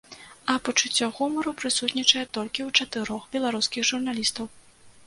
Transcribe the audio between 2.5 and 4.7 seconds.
ў чатырох беларускіх журналістаў.